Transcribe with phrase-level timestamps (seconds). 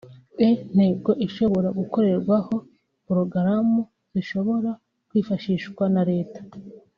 [0.47, 2.55] E-ntego ishobora gukorerwaho
[3.05, 3.79] porogaramu
[4.13, 4.69] zishobora
[5.07, 6.41] kwifashishwa na Leta